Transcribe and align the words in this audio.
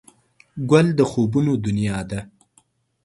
ګل 0.69 0.87
د 0.97 0.99
خوبونو 1.11 1.53
دنیا 1.65 1.99
ده. 2.09 2.19